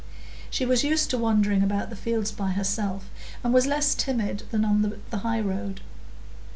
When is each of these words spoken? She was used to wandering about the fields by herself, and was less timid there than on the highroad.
She 0.49 0.65
was 0.65 0.83
used 0.83 1.11
to 1.11 1.17
wandering 1.19 1.61
about 1.61 1.91
the 1.91 1.95
fields 1.95 2.31
by 2.31 2.53
herself, 2.53 3.07
and 3.43 3.53
was 3.53 3.67
less 3.67 3.93
timid 3.93 4.39
there 4.49 4.59
than 4.59 4.65
on 4.65 4.99
the 5.11 5.17
highroad. 5.17 5.81